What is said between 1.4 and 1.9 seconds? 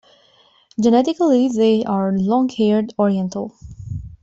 they